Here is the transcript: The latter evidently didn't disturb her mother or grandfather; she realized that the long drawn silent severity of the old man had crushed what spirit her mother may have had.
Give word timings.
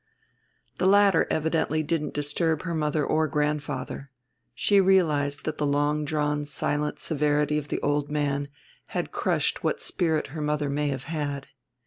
The 0.79 0.87
latter 0.87 1.27
evidently 1.29 1.83
didn't 1.83 2.15
disturb 2.15 2.63
her 2.63 2.73
mother 2.73 3.05
or 3.05 3.27
grandfather; 3.27 4.09
she 4.55 4.81
realized 4.81 5.45
that 5.45 5.59
the 5.59 5.65
long 5.67 6.05
drawn 6.05 6.43
silent 6.45 6.97
severity 6.97 7.59
of 7.59 7.67
the 7.67 7.79
old 7.81 8.09
man 8.09 8.47
had 8.97 9.11
crushed 9.11 9.63
what 9.63 9.79
spirit 9.79 10.29
her 10.33 10.41
mother 10.41 10.71
may 10.71 10.87
have 10.87 11.03
had. 11.03 11.49